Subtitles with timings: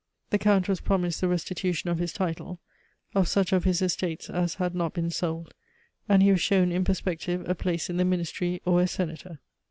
[0.31, 2.59] The Count was promised the restitution of his title,
[3.13, 5.53] of such of his estates as had not been sold,
[6.09, 9.41] and he was shown in perspective a place in the ministry or as senator.